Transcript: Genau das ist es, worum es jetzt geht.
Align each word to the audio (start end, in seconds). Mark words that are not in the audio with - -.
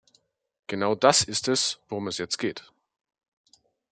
Genau 0.65 0.95
das 0.95 1.21
ist 1.23 1.47
es, 1.47 1.79
worum 1.87 2.07
es 2.07 2.17
jetzt 2.17 2.39
geht. 2.39 2.63